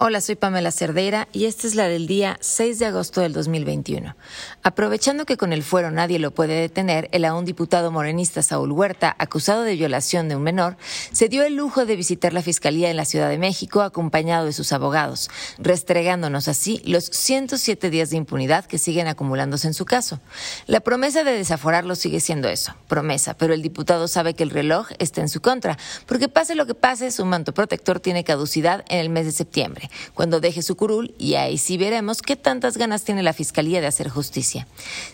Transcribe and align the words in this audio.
Hola, 0.00 0.20
soy 0.20 0.36
Pamela 0.36 0.70
Cerdeira 0.70 1.26
y 1.32 1.46
esta 1.46 1.66
es 1.66 1.74
la 1.74 1.88
del 1.88 2.06
día 2.06 2.36
6 2.40 2.78
de 2.78 2.86
agosto 2.86 3.20
del 3.20 3.32
2021. 3.32 4.14
Aprovechando 4.62 5.26
que 5.26 5.36
con 5.36 5.52
el 5.52 5.64
fuero 5.64 5.90
nadie 5.90 6.20
lo 6.20 6.30
puede 6.30 6.60
detener, 6.60 7.08
el 7.10 7.24
aún 7.24 7.44
diputado 7.44 7.90
morenista 7.90 8.44
Saúl 8.44 8.70
Huerta, 8.70 9.16
acusado 9.18 9.62
de 9.62 9.74
violación 9.74 10.28
de 10.28 10.36
un 10.36 10.44
menor, 10.44 10.76
se 11.10 11.28
dio 11.28 11.42
el 11.42 11.56
lujo 11.56 11.84
de 11.84 11.96
visitar 11.96 12.32
la 12.32 12.42
Fiscalía 12.42 12.90
en 12.90 12.96
la 12.96 13.06
Ciudad 13.06 13.28
de 13.28 13.38
México 13.38 13.82
acompañado 13.82 14.46
de 14.46 14.52
sus 14.52 14.72
abogados, 14.72 15.30
restregándonos 15.58 16.46
así 16.46 16.80
los 16.84 17.06
107 17.06 17.90
días 17.90 18.10
de 18.10 18.18
impunidad 18.18 18.66
que 18.66 18.78
siguen 18.78 19.08
acumulándose 19.08 19.66
en 19.66 19.74
su 19.74 19.84
caso. 19.84 20.20
La 20.68 20.78
promesa 20.78 21.24
de 21.24 21.32
desaforarlo 21.32 21.96
sigue 21.96 22.20
siendo 22.20 22.48
eso, 22.48 22.72
promesa, 22.86 23.34
pero 23.34 23.52
el 23.52 23.62
diputado 23.62 24.06
sabe 24.06 24.34
que 24.34 24.44
el 24.44 24.50
reloj 24.50 24.90
está 25.00 25.22
en 25.22 25.28
su 25.28 25.40
contra, 25.40 25.76
porque 26.06 26.28
pase 26.28 26.54
lo 26.54 26.66
que 26.66 26.76
pase, 26.76 27.10
su 27.10 27.24
manto 27.24 27.52
protector 27.52 27.98
tiene 27.98 28.22
caducidad 28.22 28.84
en 28.88 29.00
el 29.00 29.10
mes 29.10 29.26
de 29.26 29.32
septiembre 29.32 29.87
cuando 30.14 30.40
deje 30.40 30.62
su 30.62 30.76
curul, 30.76 31.14
y 31.18 31.34
ahí 31.34 31.58
sí 31.58 31.76
veremos 31.76 32.22
qué 32.22 32.36
tantas 32.36 32.76
ganas 32.76 33.04
tiene 33.04 33.22
la 33.22 33.32
Fiscalía 33.32 33.80
de 33.80 33.86
hacer 33.86 34.08
justicia. 34.08 34.66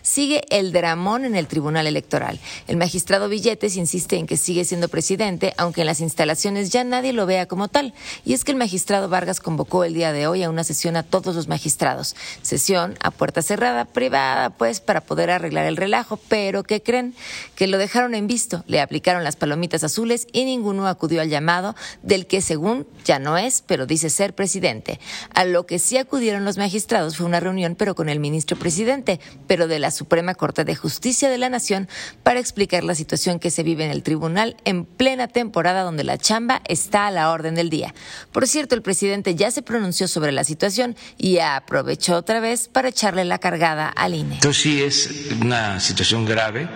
Sigue 0.02 0.42
el 0.50 0.72
dramón 0.72 1.24
en 1.24 1.36
el 1.36 1.46
Tribunal 1.46 1.86
Electoral. 1.86 2.40
El 2.66 2.76
magistrado 2.76 3.28
Billetes 3.28 3.76
insiste 3.76 4.16
en 4.16 4.26
que 4.26 4.36
sigue 4.36 4.64
siendo 4.64 4.88
presidente, 4.88 5.54
aunque 5.56 5.82
en 5.82 5.86
las 5.86 6.00
instalaciones 6.00 6.70
ya 6.70 6.84
nadie 6.84 7.12
lo 7.12 7.26
vea 7.26 7.46
como 7.46 7.68
tal. 7.68 7.94
Y 8.24 8.32
es 8.32 8.44
que 8.44 8.52
el 8.52 8.58
magistrado 8.58 9.08
Vargas 9.08 9.40
convocó 9.40 9.84
el 9.84 9.94
día 9.94 10.12
de 10.12 10.26
hoy 10.26 10.42
a 10.42 10.50
una 10.50 10.64
sesión 10.64 10.96
a 10.96 11.02
todos 11.02 11.34
los 11.34 11.48
magistrados. 11.48 12.16
Sesión 12.42 12.96
a 13.00 13.10
puerta 13.10 13.42
cerrada, 13.42 13.84
privada, 13.84 14.50
pues, 14.50 14.80
para 14.80 15.00
poder 15.00 15.30
arreglar 15.30 15.66
el 15.66 15.76
relajo. 15.76 16.18
Pero, 16.28 16.62
¿qué 16.62 16.82
creen? 16.82 17.14
Que 17.54 17.66
lo 17.66 17.78
dejaron 17.78 18.14
en 18.14 18.26
visto, 18.26 18.64
le 18.66 18.80
aplicaron 18.80 19.24
las 19.24 19.36
palomitas 19.36 19.84
azules 19.84 20.26
y 20.32 20.44
ninguno 20.44 20.86
acudió 20.86 21.20
al 21.20 21.28
llamado 21.28 21.74
del 22.02 22.26
que 22.26 22.40
según 22.40 22.86
ya 23.04 23.18
no 23.18 23.36
es, 23.38 23.62
pero 23.66 23.86
dice 23.86 24.10
ser 24.10 24.34
presidente. 24.34 24.63
A 25.34 25.44
lo 25.44 25.66
que 25.66 25.78
sí 25.78 25.98
acudieron 25.98 26.44
los 26.44 26.56
magistrados 26.56 27.16
fue 27.16 27.26
una 27.26 27.40
reunión, 27.40 27.74
pero 27.74 27.94
con 27.94 28.08
el 28.08 28.18
ministro 28.18 28.56
presidente, 28.56 29.20
pero 29.46 29.68
de 29.68 29.78
la 29.78 29.90
Suprema 29.90 30.34
Corte 30.34 30.64
de 30.64 30.74
Justicia 30.74 31.28
de 31.28 31.36
la 31.36 31.50
Nación, 31.50 31.88
para 32.22 32.40
explicar 32.40 32.82
la 32.82 32.94
situación 32.94 33.38
que 33.38 33.50
se 33.50 33.62
vive 33.62 33.84
en 33.84 33.90
el 33.90 34.02
tribunal 34.02 34.56
en 34.64 34.86
plena 34.86 35.28
temporada 35.28 35.82
donde 35.82 36.04
la 36.04 36.16
chamba 36.16 36.62
está 36.66 37.06
a 37.06 37.10
la 37.10 37.30
orden 37.30 37.54
del 37.54 37.68
día. 37.68 37.94
Por 38.32 38.48
cierto, 38.48 38.74
el 38.74 38.82
presidente 38.82 39.34
ya 39.34 39.50
se 39.50 39.62
pronunció 39.62 40.08
sobre 40.08 40.32
la 40.32 40.44
situación 40.44 40.96
y 41.18 41.38
aprovechó 41.38 42.16
otra 42.16 42.40
vez 42.40 42.68
para 42.68 42.88
echarle 42.88 43.24
la 43.24 43.38
cargada 43.38 43.88
al 43.88 44.14
INE. 44.14 44.36
Entonces 44.36 44.62
sí 44.62 44.82
es 44.82 45.10
una 45.40 45.78
situación 45.80 46.24
grave, 46.24 46.68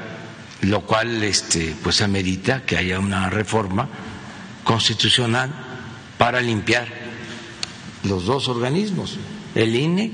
lo 0.61 0.85
cual 0.85 1.23
este, 1.23 1.75
pues 1.83 2.03
amerita 2.03 2.63
que 2.67 2.77
haya 2.77 2.99
una 2.99 3.31
reforma 3.31 3.89
constitucional 4.65 5.51
para 6.19 6.41
limpiar 6.41 6.98
los 8.05 8.27
dos 8.27 8.49
organismos, 8.49 9.19
el 9.55 9.75
INE 9.75 10.13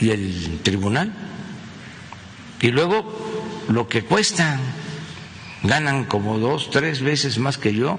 y 0.00 0.10
el 0.10 0.60
tribunal. 0.62 1.12
Y 2.60 2.68
luego 2.68 3.04
lo 3.68 3.88
que 3.88 4.02
cuestan, 4.02 4.60
ganan 5.62 6.04
como 6.04 6.38
dos, 6.38 6.70
tres 6.70 7.02
veces 7.02 7.38
más 7.38 7.58
que 7.58 7.74
yo. 7.74 7.98